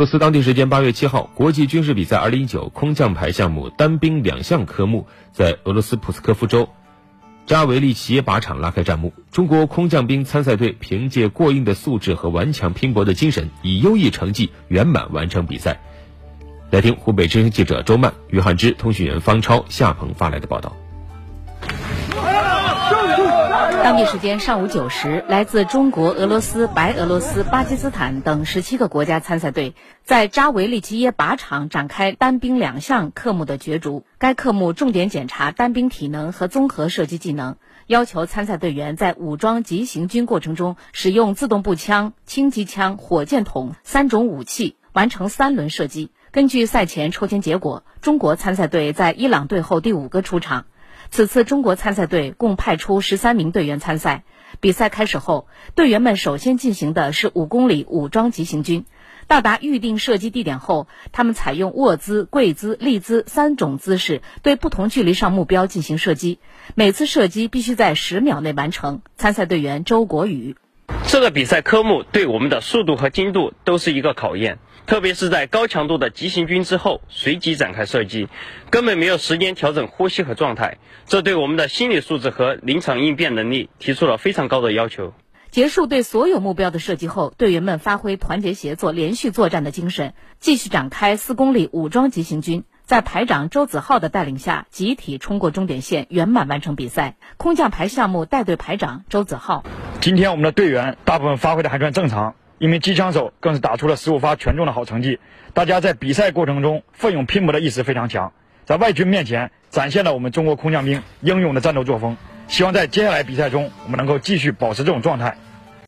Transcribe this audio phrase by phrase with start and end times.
[0.00, 6.70] 俄罗斯当地时间八月七号，国际军事比赛二零一九空降排项目单兵两项科目在俄罗斯普斯科夫州
[7.44, 9.12] 扎维利奇耶靶场拉开战幕。
[9.30, 15.78] 中国空降兵参赛队凭借过硬的素质和顽强拼搏的精神，以优异成绩圆满完成比赛。
[16.70, 20.74] 来听湖北之声记者周曼、于汉之、通讯员方超、夏鹏发来的报道。
[23.90, 34.04] 当地时间上午九时，来自中国、俄罗斯、白俄罗斯、巴基斯坦等十七个国家参赛队在扎维利基耶靶场展开单兵两项科目的角逐。
[34.16, 37.56] 该科目重点检查单兵体能和综合射击技能，
[37.88, 46.12] 要求参赛队员在武装急行军过程中使用自动步枪、轻机枪、火箭筒三种武器，完成三轮射击。
[46.30, 50.66] 根据赛前抽签结果，中国参赛队在伊朗队后第五个出场。
[51.10, 54.22] 此次中国参赛队共派出十三名队员参赛。
[54.60, 58.84] 比赛开始后，队员们首先进行的是五公里武装急行军。
[59.26, 66.38] 到达预定射击地点后，他们采用卧姿、跪姿、立姿三种姿势，对不同距离上目标进行射击。
[66.74, 69.02] 每次射击必须在十秒内完成。
[69.16, 70.56] 参赛队员周国宇。
[71.10, 78.28] 这个比赛科目对我们的速度和精度都是一个考验，特别是在高强度的急行军之后随即展开射击，
[78.70, 85.12] 根本没有时间调整呼吸和状态，这对我们的心理素质和临场应变能力提出了非常高的要求。
[85.50, 92.62] 结束对所有目标的射击后，队员们发挥团结协作、连续作战的精神，继续展开四公里武装急行军。
[92.84, 97.16] 在排长周子浩的带领下，集体冲过终点线，圆满完成比赛。
[97.36, 99.64] 空降排项目带队排长周子浩。
[100.00, 105.20] 今天我们的队员大部分发挥的还算正常，一名机枪手更是打出了十五发全中的好成绩。
[105.52, 108.32] 大家在比赛过程中奋勇拼搏的意识非常强，
[108.64, 112.16] 在外军面前展现了我们中国空降兵英勇的战斗作风。
[112.48, 115.36] 希望在接下来比赛中，我们能够继续保持这种状态。